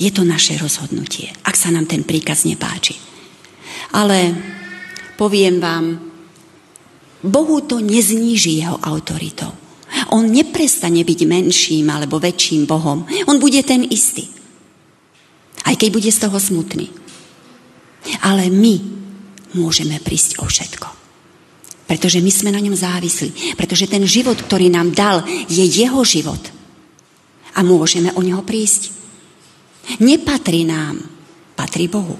[0.00, 2.98] je to naše rozhodnutie, ak sa nám ten príkaz nepáči.
[3.94, 4.34] Ale
[5.14, 6.09] poviem vám,
[7.20, 9.52] Bohu to nezníži jeho autoritou.
[10.14, 13.04] On neprestane byť menším alebo väčším Bohom.
[13.26, 14.30] On bude ten istý.
[15.66, 16.88] Aj keď bude z toho smutný.
[18.24, 18.80] Ale my
[19.58, 20.88] môžeme prísť o všetko.
[21.90, 23.58] Pretože my sme na ňom závislí.
[23.58, 26.40] Pretože ten život, ktorý nám dal, je jeho život.
[27.58, 28.94] A môžeme o neho prísť.
[29.98, 31.02] Nepatrí nám,
[31.58, 32.14] patrí Bohu.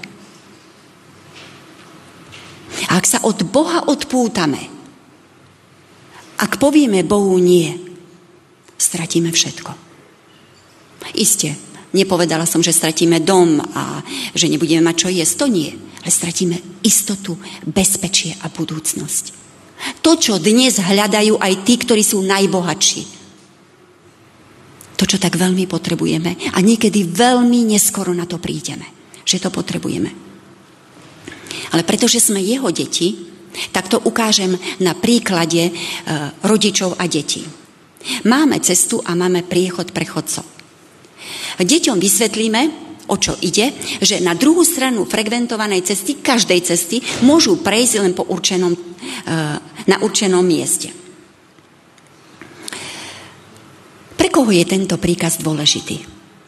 [2.91, 4.80] A ak sa od Boha odpútame,
[6.41, 7.69] ak povieme Bohu nie,
[8.81, 9.71] stratíme všetko.
[11.13, 11.53] Isté,
[11.93, 14.01] nepovedala som, že stratíme dom a
[14.33, 15.69] že nebudeme mať čo jesť, to nie.
[16.01, 19.25] ale stratíme istotu, bezpečie a budúcnosť.
[20.01, 23.21] To, čo dnes hľadajú aj tí, ktorí sú najbohatší.
[24.97, 28.85] To, čo tak veľmi potrebujeme a niekedy veľmi neskoro na to prídeme,
[29.25, 30.09] že to potrebujeme.
[31.73, 33.30] Ale pretože sme jeho deti,
[33.71, 35.71] tak to ukážem na príklade e,
[36.43, 37.43] rodičov a detí.
[38.25, 40.45] Máme cestu a máme priechod prechodcov.
[41.61, 42.61] Deťom vysvetlíme,
[43.11, 48.25] o čo ide, že na druhú stranu frekventovanej cesty, každej cesty, môžu prejsť len po
[48.25, 50.89] určenom, eh, na určenom mieste.
[54.15, 55.97] Pre koho je tento príkaz dôležitý?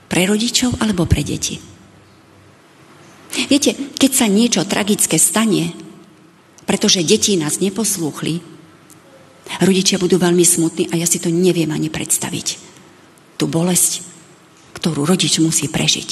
[0.07, 1.57] Pre rodičov alebo pre deti?
[3.49, 5.73] Viete, keď sa niečo tragické stane,
[6.63, 8.39] pretože deti nás neposlúchli,
[9.59, 12.47] rodičia budú veľmi smutní a ja si to neviem ani predstaviť.
[13.35, 14.03] Tú bolesť,
[14.79, 16.09] ktorú rodič musí prežiť.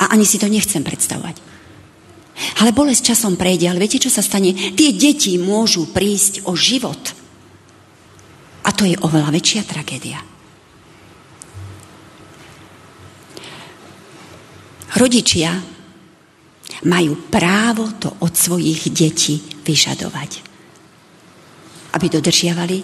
[0.00, 1.40] A ani si to nechcem predstavovať.
[2.60, 4.52] Ale bolesť časom prejde, ale viete, čo sa stane?
[4.52, 7.00] Tie deti môžu prísť o život.
[8.64, 10.20] A to je oveľa väčšia tragédia.
[14.96, 15.75] Rodičia
[16.84, 20.30] majú právo to od svojich detí vyžadovať.
[21.96, 22.78] Aby dodržiavali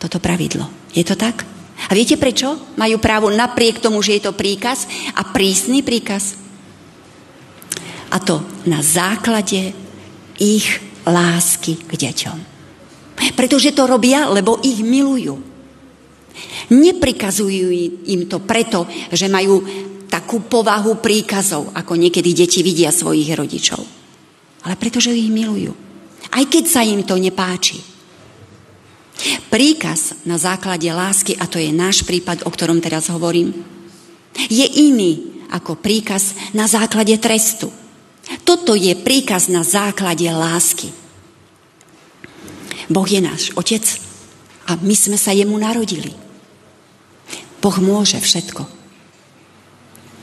[0.00, 0.88] toto pravidlo.
[0.96, 1.44] Je to tak?
[1.76, 2.56] A viete prečo?
[2.80, 6.40] Majú právo napriek tomu, že je to príkaz a prísny príkaz.
[8.08, 9.76] A to na základe
[10.40, 10.66] ich
[11.04, 12.38] lásky k deťom.
[13.36, 15.36] Pretože to robia, lebo ich milujú.
[16.72, 17.68] Neprikazujú
[18.08, 19.64] im to preto, že majú
[20.06, 23.82] takú povahu príkazov, ako niekedy deti vidia svojich rodičov.
[24.66, 25.74] Ale pretože ich milujú.
[26.30, 27.78] Aj keď sa im to nepáči.
[29.48, 33.54] Príkaz na základe lásky, a to je náš prípad, o ktorom teraz hovorím,
[34.36, 37.72] je iný ako príkaz na základe trestu.
[38.42, 40.90] Toto je príkaz na základe lásky.
[42.90, 43.82] Boh je náš otec
[44.66, 46.12] a my sme sa jemu narodili.
[47.62, 48.75] Boh môže všetko.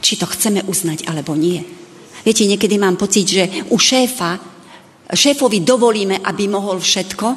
[0.04, 1.64] Či to chceme uznať alebo nie.
[2.28, 4.36] Viete, niekedy mám pocit, že u šéfa,
[5.08, 7.28] šéfovi dovolíme, aby mohol všetko.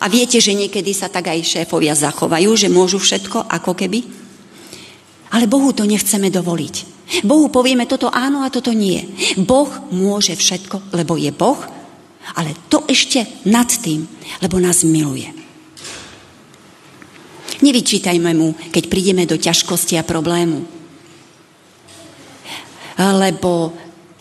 [0.00, 4.00] A viete, že niekedy sa tak aj šéfovia zachovajú, že môžu všetko, ako keby.
[5.32, 7.00] Ale Bohu to nechceme dovoliť.
[7.24, 9.04] Bohu povieme toto áno a toto nie.
[9.36, 11.60] Boh môže všetko, lebo je Boh,
[12.36, 14.06] ale to ešte nad tým,
[14.40, 15.28] lebo nás miluje.
[17.60, 20.79] Nevyčítajme mu, keď prídeme do ťažkosti a problému.
[23.00, 23.72] Lebo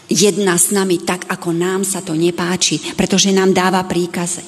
[0.10, 4.42] jedná s nami tak, ako nám sa to nepáči, pretože nám dáva príkaze.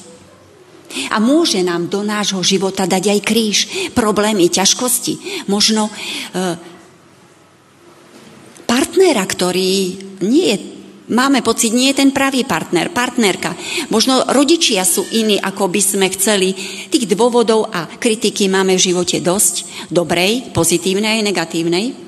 [1.08, 3.58] A môže nám do nášho života dať aj kríž,
[3.96, 5.46] problémy, ťažkosti.
[5.48, 5.92] Možno e,
[8.68, 9.72] partnera, ktorý
[10.20, 10.58] nie je
[11.12, 13.52] Máme pocit, nie je ten pravý partner, partnerka.
[13.92, 16.54] Možno rodičia sú iní, ako by sme chceli.
[16.88, 19.68] Tých dôvodov a kritiky máme v živote dosť.
[19.92, 22.01] Dobrej, pozitívnej aj negatívnej.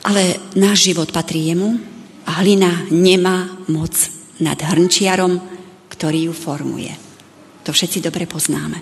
[0.00, 1.76] Ale náš život patrí jemu
[2.24, 3.92] a hlina nemá moc
[4.40, 5.36] nad hrnčiarom,
[5.92, 6.92] ktorý ju formuje.
[7.68, 8.80] To všetci dobre poznáme.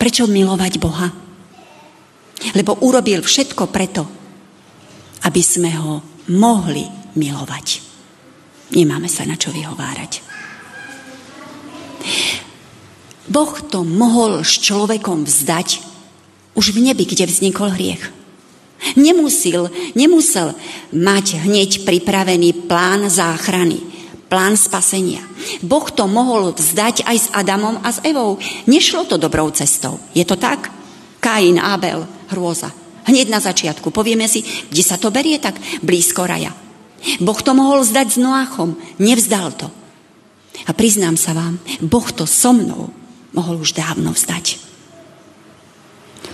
[0.00, 1.08] Prečo milovať Boha?
[2.56, 4.02] Lebo urobil všetko preto,
[5.22, 6.82] aby sme ho mohli
[7.14, 7.66] milovať.
[8.72, 10.12] Nemáme sa na čo vyhovárať.
[13.28, 15.68] Boh to mohol s človekom vzdať
[16.58, 18.21] už v nebi, kde vznikol hriech.
[18.98, 20.54] Nemusel, nemusel
[20.90, 23.78] mať hneď pripravený plán záchrany,
[24.26, 25.22] plán spasenia.
[25.62, 28.38] Boh to mohol vzdať aj s Adamom a s Evou.
[28.66, 29.98] Nešlo to dobrou cestou.
[30.14, 30.70] Je to tak?
[31.22, 32.02] Kain, Abel,
[32.34, 32.70] hrôza.
[33.06, 33.90] Hneď na začiatku.
[33.90, 36.54] Povieme si, kde sa to berie tak blízko raja.
[37.18, 38.78] Boh to mohol zdať s Noachom.
[39.02, 39.66] Nevzdal to.
[40.66, 42.94] A priznám sa vám, Boh to so mnou
[43.34, 44.60] mohol už dávno vzdať.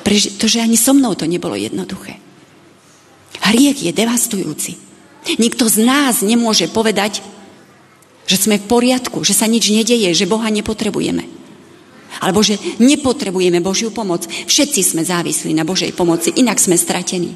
[0.05, 2.28] Pretože ani so mnou to nebolo jednoduché.
[3.43, 4.73] Hriech je devastujúci.
[5.37, 7.21] Nikto z nás nemôže povedať,
[8.29, 11.25] že sme v poriadku, že sa nič nedeje, že Boha nepotrebujeme.
[12.21, 14.25] Alebo že nepotrebujeme Božiu pomoc.
[14.29, 17.33] Všetci sme závislí na Božej pomoci, inak sme stratení.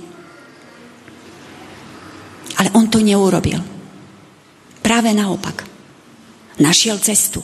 [2.60, 3.58] Ale on to neurobil.
[4.82, 5.64] Práve naopak.
[6.60, 7.40] Našiel cestu.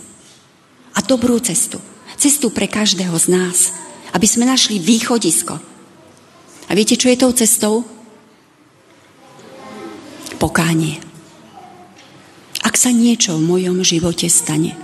[0.94, 1.80] A dobrú cestu.
[2.18, 3.58] Cestu pre každého z nás.
[4.12, 5.54] Aby sme našli východisko.
[6.68, 7.97] A viete, čo je tou cestou?
[10.38, 11.02] Pokánie.
[12.62, 14.78] Ak sa niečo v mojom živote stane,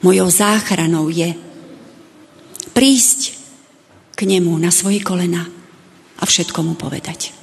[0.00, 1.36] mojou záchranou je
[2.72, 3.36] prísť
[4.16, 5.44] k nemu na svoje kolena
[6.16, 7.36] a všetko mu povedať.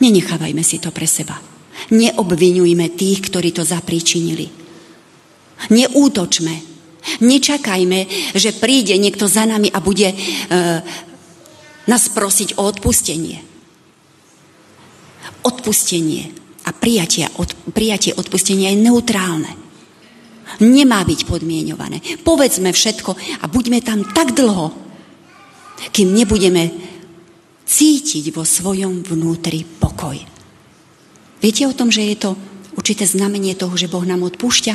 [0.00, 1.36] Nenechávajme si to pre seba.
[1.92, 4.48] Neobvinujme tých, ktorí to zapríčinili.
[5.72, 6.54] Neútočme.
[7.22, 10.16] Nečakajme, že príde niekto za nami a bude e,
[11.86, 13.55] nás prosiť o odpustenie.
[15.46, 16.34] Odpustenie
[16.66, 19.52] a prijatie, od, prijatie odpustenia je neutrálne.
[20.58, 22.02] Nemá byť podmienované.
[22.26, 24.74] Povedzme všetko a buďme tam tak dlho,
[25.94, 26.74] kým nebudeme
[27.62, 30.18] cítiť vo svojom vnútri pokoj.
[31.38, 32.30] Viete o tom, že je to
[32.74, 34.74] určité znamenie toho, že Boh nám odpúšťa?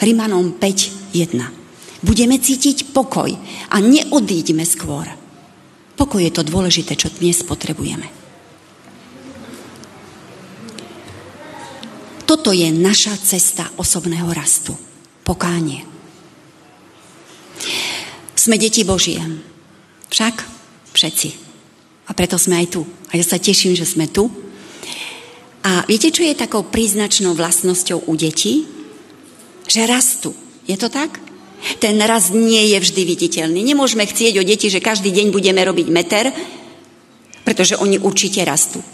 [0.00, 2.04] Rimanom 5.1.
[2.04, 3.28] Budeme cítiť pokoj
[3.68, 5.08] a neodíďme skôr.
[5.96, 8.23] Pokoj je to dôležité, čo dnes potrebujeme.
[12.24, 14.72] Toto je naša cesta osobného rastu.
[15.24, 15.84] Pokánie.
[18.36, 19.20] Sme deti Božie.
[20.08, 20.34] Však
[20.92, 21.28] všetci.
[22.08, 22.82] A preto sme aj tu.
[23.12, 24.28] A ja sa teším, že sme tu.
[25.64, 28.68] A viete, čo je takou príznačnou vlastnosťou u detí?
[29.64, 30.30] Že rastú.
[30.68, 31.20] Je to tak?
[31.80, 33.64] Ten rast nie je vždy viditeľný.
[33.64, 36.28] Nemôžeme chcieť o deti, že každý deň budeme robiť meter,
[37.48, 38.84] pretože oni určite rastú.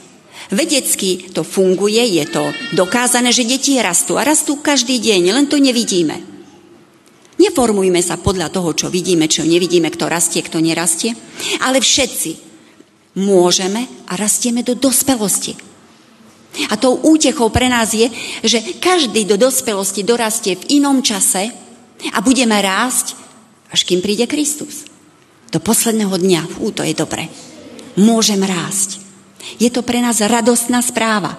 [0.51, 5.63] Vedecky to funguje, je to dokázané, že deti rastú a rastú každý deň, len to
[5.63, 6.19] nevidíme.
[7.39, 11.15] Neformujme sa podľa toho, čo vidíme, čo nevidíme, kto rastie, kto nerastie,
[11.63, 12.37] ale všetci
[13.17, 15.55] môžeme a rastieme do dospelosti.
[16.69, 18.11] A tou útechou pre nás je,
[18.43, 21.47] že každý do dospelosti dorastie v inom čase
[22.11, 23.15] a budeme rásť,
[23.71, 24.83] až kým príde Kristus.
[25.55, 27.31] Do posledného dňa, ú, to je dobre.
[27.95, 29.10] Môžem rásť.
[29.61, 31.37] Je to pre nás radostná správa.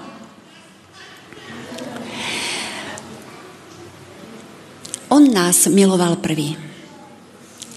[5.11, 6.55] On nás miloval prvý.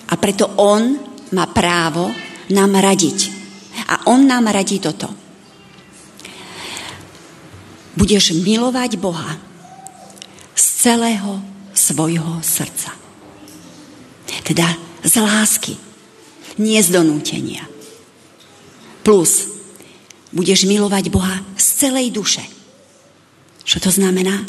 [0.08, 1.00] A preto on
[1.34, 2.12] má právo
[2.54, 3.18] nám radiť.
[3.90, 5.24] A on nám radí toto
[7.94, 9.38] budeš milovať Boha
[10.54, 11.40] z celého
[11.74, 12.94] svojho srdca.
[14.44, 15.74] Teda z lásky,
[16.60, 17.64] nie z donútenia.
[19.00, 19.53] Plus,
[20.34, 22.42] budeš milovať Boha z celej duše.
[23.64, 24.44] Čo to znamená?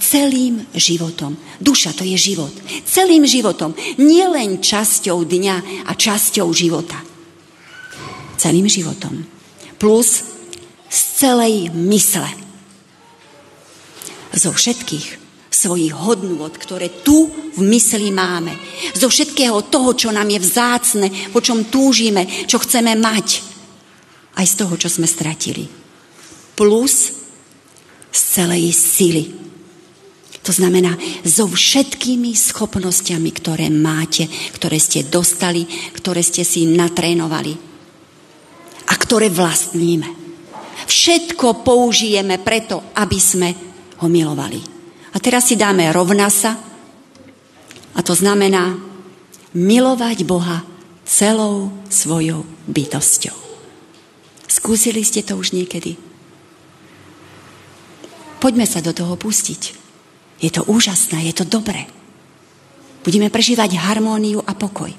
[0.00, 1.36] Celým životom.
[1.60, 2.52] Duša to je život.
[2.86, 3.74] Celým životom.
[3.98, 6.96] Nie len časťou dňa a časťou života.
[8.38, 9.26] Celým životom.
[9.76, 10.24] Plus
[10.88, 12.30] z celej mysle
[14.34, 15.22] zo všetkých
[15.54, 18.50] svojich hodnôt, ktoré tu v mysli máme.
[18.98, 23.53] Zo všetkého toho, čo nám je vzácne, po čom túžime, čo chceme mať.
[24.34, 25.70] Aj z toho, čo sme stratili.
[26.54, 27.24] Plus
[28.14, 29.24] z celej sily.
[30.44, 30.94] To znamená,
[31.24, 35.64] so všetkými schopnosťami, ktoré máte, ktoré ste dostali,
[35.96, 37.56] ktoré ste si natrénovali
[38.84, 40.06] a ktoré vlastníme.
[40.84, 43.50] Všetko použijeme preto, aby sme
[44.04, 44.60] ho milovali.
[45.14, 46.60] A teraz si dáme rovna sa
[47.94, 48.76] a to znamená
[49.54, 50.60] milovať Boha
[51.06, 53.43] celou svojou bytosťou.
[54.48, 55.96] Skúsili ste to už niekedy?
[58.44, 59.62] Poďme sa do toho pustiť.
[60.44, 61.88] Je to úžasné, je to dobré.
[63.00, 64.92] Budeme prežívať harmóniu a pokoj.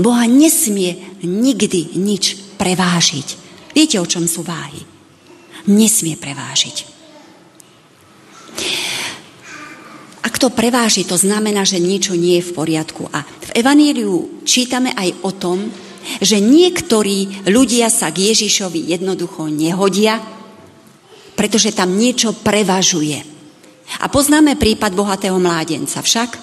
[0.00, 3.28] Boha nesmie nikdy nič prevážiť.
[3.76, 4.80] Viete, o čom sú váhy?
[5.68, 6.76] Nesmie prevážiť.
[10.22, 13.10] Ak to preváži, to znamená, že niečo nie je v poriadku.
[13.10, 15.68] A v Evaníliu čítame aj o tom,
[16.20, 20.18] že niektorí ľudia sa k Ježišovi jednoducho nehodia,
[21.34, 23.18] pretože tam niečo prevažuje.
[24.00, 26.38] A poznáme prípad bohatého mládenca však.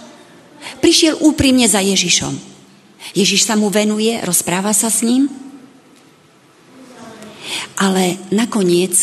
[0.83, 2.35] Prišiel úprimne za Ježišom.
[3.15, 5.31] Ježiš sa mu venuje, rozpráva sa s ním,
[7.79, 8.93] ale nakoniec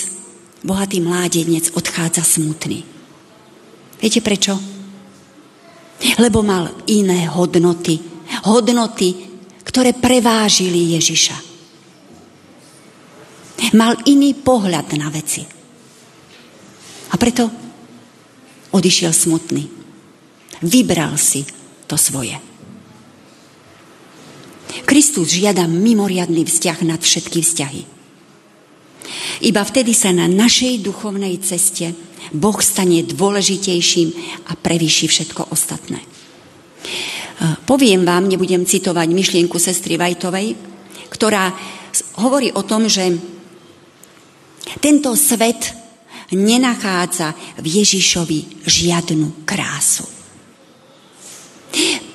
[0.62, 2.84] bohatý mládenec odchádza smutný.
[3.98, 4.54] Viete prečo?
[6.20, 7.98] Lebo mal iné hodnoty.
[8.44, 9.25] Hodnoty,
[9.76, 11.36] ktoré prevážili Ježiša.
[13.76, 15.44] Mal iný pohľad na veci.
[17.12, 17.52] A preto
[18.72, 19.68] odišiel smutný.
[20.64, 21.44] Vybral si
[21.84, 22.40] to svoje.
[24.88, 27.82] Kristus žiada mimoriadný vzťah nad všetky vzťahy.
[29.44, 31.92] Iba vtedy sa na našej duchovnej ceste
[32.32, 34.08] Boh stane dôležitejším
[34.48, 36.15] a prevýši všetko ostatné.
[37.36, 40.56] E, poviem vám, nebudem citovať myšlienku sestry Vajtovej,
[41.12, 41.52] ktorá
[42.20, 43.12] hovorí o tom, že
[44.80, 45.72] tento svet
[46.32, 50.04] nenachádza v Ježišovi žiadnu krásu.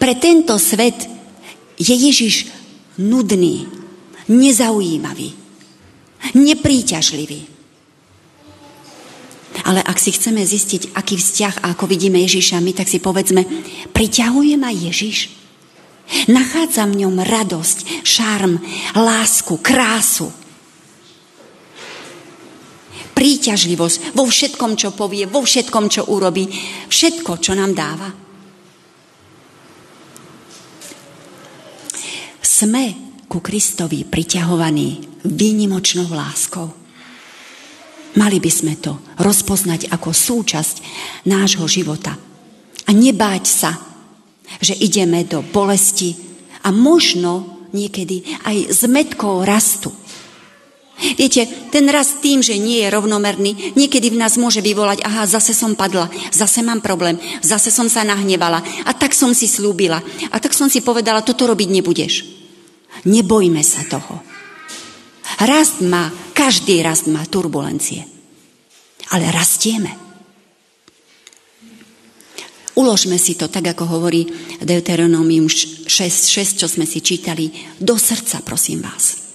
[0.02, 1.06] Pre tento svet
[1.78, 2.50] je Ježiš
[2.98, 3.70] nudný,
[4.28, 5.38] nezaujímavý.
[6.38, 7.51] nepríťažlivý.
[9.68, 13.44] Ale ak si chceme zistiť, aký vzťah a ako vidíme Ježiša my, tak si povedzme,
[13.92, 15.42] priťahuje ma Ježiš?
[16.28, 18.60] Nachádzam v ňom radosť, šarm,
[18.96, 20.28] lásku, krásu.
[23.16, 26.48] Príťažlivosť vo všetkom, čo povie, vo všetkom, čo urobí,
[26.90, 28.10] všetko, čo nám dáva.
[32.42, 32.84] Sme
[33.32, 36.81] ku Kristovi priťahovaní výnimočnou láskou.
[38.20, 40.76] Mali by sme to rozpoznať ako súčasť
[41.28, 42.20] nášho života.
[42.88, 43.72] A nebáť sa,
[44.60, 46.18] že ideme do bolesti
[46.68, 49.96] a možno niekedy aj s metkou rastu.
[51.02, 55.58] Viete, ten rast tým, že nie je rovnomerný, niekedy v nás môže vyvolať, aha, zase
[55.58, 59.98] som padla, zase mám problém, zase som sa nahnevala a tak som si slúbila
[60.30, 62.14] a tak som si povedala, toto robiť nebudeš.
[63.10, 64.31] Nebojme sa toho.
[65.42, 68.06] Rast má, každý rast má turbulencie.
[69.10, 69.98] Ale rastieme.
[72.78, 74.30] Uložme si to, tak ako hovorí
[74.62, 75.90] Deuteronomium 6,
[76.56, 79.34] čo sme si čítali, do srdca, prosím vás.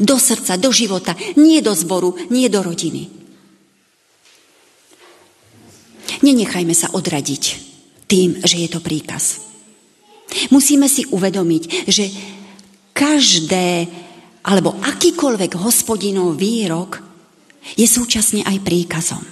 [0.00, 3.10] Do srdca, do života, nie do zboru, nie do rodiny.
[6.24, 7.44] Nenechajme sa odradiť
[8.08, 9.44] tým, že je to príkaz.
[10.48, 12.08] Musíme si uvedomiť, že
[12.96, 13.86] každé
[14.44, 17.00] alebo akýkoľvek hospodinov výrok
[17.74, 19.24] je súčasne aj príkazom.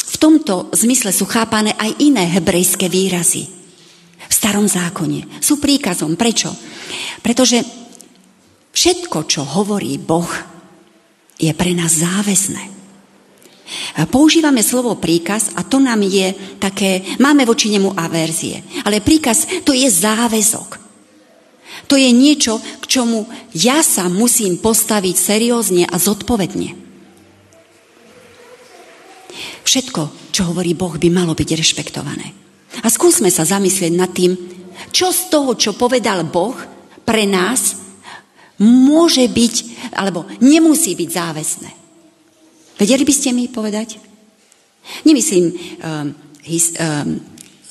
[0.00, 3.44] V tomto zmysle sú chápané aj iné hebrejské výrazy
[4.24, 5.38] v starom zákone.
[5.44, 6.16] Sú príkazom.
[6.16, 6.48] Prečo?
[7.20, 7.60] Pretože
[8.72, 10.28] všetko, čo hovorí Boh,
[11.36, 12.73] je pre nás záväzné.
[14.12, 18.60] Používame slovo príkaz a to nám je také, máme voči nemu averzie.
[18.84, 20.84] Ale príkaz to je záväzok.
[21.88, 26.76] To je niečo, k čomu ja sa musím postaviť seriózne a zodpovedne.
[29.64, 32.36] Všetko, čo hovorí Boh, by malo byť rešpektované.
[32.84, 34.36] A skúsme sa zamyslieť nad tým,
[34.92, 36.54] čo z toho, čo povedal Boh
[37.02, 37.80] pre nás,
[38.60, 39.54] môže byť,
[39.96, 41.83] alebo nemusí byť záväzné.
[42.74, 44.02] Vedeli by ste mi povedať?
[45.06, 45.56] Nemyslím um,
[46.44, 47.16] his, um,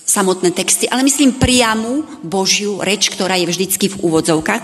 [0.03, 4.63] samotné texty, ale myslím priamu Božiu reč, ktorá je vždycky v úvodzovkách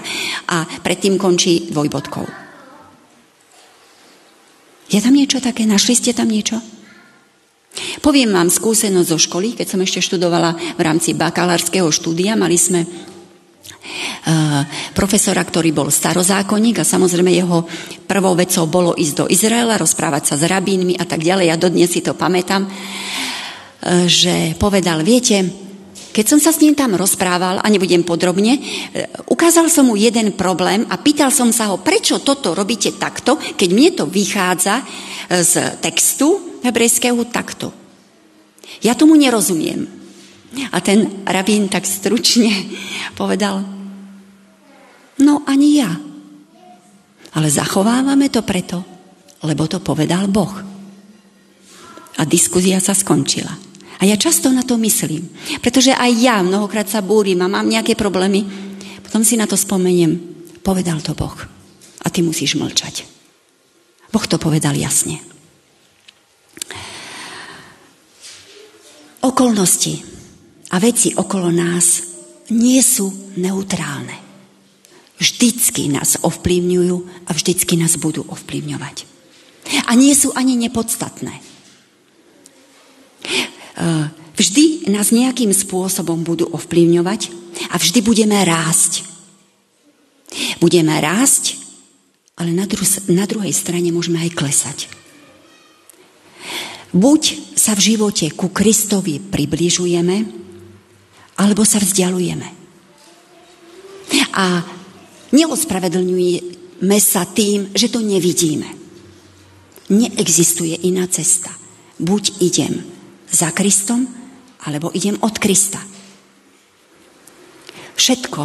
[0.52, 2.26] a predtým končí dvojbodkou.
[4.90, 5.70] Je tam niečo také?
[5.70, 6.58] Našli ste tam niečo?
[8.02, 12.84] Poviem vám skúsenosť zo školy, keď som ešte študovala v rámci bakalárskeho štúdia, mali sme
[14.94, 17.66] profesora, ktorý bol starozákonník a samozrejme jeho
[18.06, 21.46] prvou vecou bolo ísť do Izraela, rozprávať sa s rabínmi a tak ďalej.
[21.50, 25.46] Ja dodnes si to pamätám, uh, že povedal, viete,
[26.10, 28.62] keď som sa s ním tam rozprával, a nebudem podrobne, uh,
[29.30, 33.70] ukázal som mu jeden problém a pýtal som sa ho, prečo toto robíte takto, keď
[33.72, 34.82] mne to vychádza
[35.30, 37.70] z textu, hebrejského takto.
[38.82, 39.86] Ja tomu nerozumiem.
[40.74, 42.50] A ten rabín tak stručne
[43.22, 43.79] povedal,
[45.22, 45.92] no ani ja.
[47.36, 48.82] Ale zachovávame to preto,
[49.46, 50.54] lebo to povedal Boh.
[52.20, 53.54] A diskuzia sa skončila.
[54.00, 55.28] A ja často na to myslím,
[55.60, 58.48] pretože aj ja mnohokrát sa búrim a mám nejaké problémy.
[59.04, 60.16] Potom si na to spomeniem.
[60.64, 61.36] Povedal to Boh.
[62.04, 63.04] A ty musíš mlčať.
[64.10, 65.20] Boh to povedal jasne.
[69.20, 70.00] Okolnosti
[70.72, 72.08] a veci okolo nás
[72.56, 74.29] nie sú neutrálne.
[75.20, 79.04] Vždycky nás ovplyvňujú a vždycky nás budú ovplyvňovať.
[79.86, 81.36] A nie sú ani nepodstatné.
[81.36, 81.44] E,
[84.40, 87.36] vždy nás nejakým spôsobom budú ovplyvňovať
[87.68, 89.04] a vždy budeme rásť.
[90.64, 91.60] Budeme rásť,
[92.40, 94.78] ale na, dru- na druhej strane môžeme aj klesať.
[96.96, 100.18] Buď sa v živote ku Kristovi približujeme,
[101.38, 102.48] alebo sa vzdialujeme.
[104.34, 104.79] A
[105.32, 108.68] neospravedlňujeme sa tým, že to nevidíme.
[109.90, 111.50] Neexistuje iná cesta.
[112.00, 112.86] Buď idem
[113.30, 114.08] za Kristom,
[114.64, 115.82] alebo idem od Krista.
[117.96, 118.42] Všetko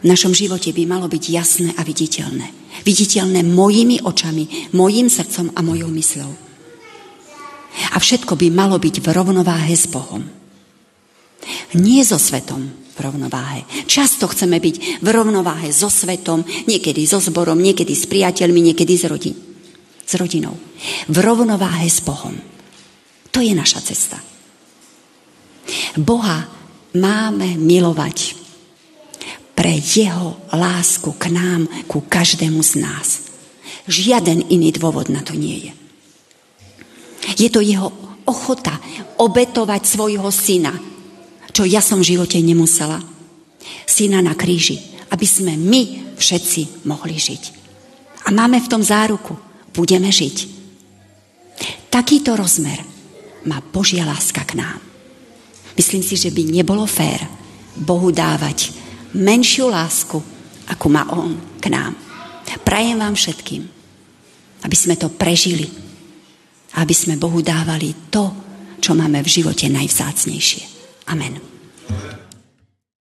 [0.00, 2.54] v našom živote by malo byť jasné a viditeľné.
[2.86, 6.32] Viditeľné mojimi očami, mojim srdcom a mojou mysľou.
[7.92, 10.37] A všetko by malo byť v rovnováhe s Bohom.
[11.76, 13.68] Nie so svetom v rovnováhe.
[13.84, 19.04] Často chceme byť v rovnováhe so svetom, niekedy so zborom, niekedy s priateľmi, niekedy s,
[19.04, 19.36] rodin,
[20.02, 20.56] s rodinou.
[21.06, 22.34] V rovnováhe s Bohom.
[23.30, 24.18] To je naša cesta.
[26.00, 26.48] Boha
[26.96, 28.34] máme milovať
[29.52, 33.08] pre jeho lásku k nám, ku každému z nás.
[33.90, 35.72] Žiaden iný dôvod na to nie je.
[37.36, 37.92] Je to jeho
[38.24, 38.80] ochota
[39.18, 40.72] obetovať svojho syna,
[41.52, 43.02] čo ja som v živote nemusela.
[43.84, 44.78] Syna na kríži,
[45.10, 47.42] aby sme my všetci mohli žiť.
[48.26, 49.36] A máme v tom záruku.
[49.72, 50.58] Budeme žiť.
[51.88, 52.82] Takýto rozmer
[53.48, 54.78] má Božia láska k nám.
[55.78, 57.22] Myslím si, že by nebolo fér
[57.78, 58.74] Bohu dávať
[59.14, 60.18] menšiu lásku,
[60.68, 61.32] ako má On
[61.62, 61.96] k nám.
[62.68, 63.64] Prajem vám všetkým,
[64.66, 65.64] aby sme to prežili.
[66.76, 68.28] Aby sme Bohu dávali to,
[68.76, 70.77] čo máme v živote najvzácnejšie.
[71.10, 71.57] Amen.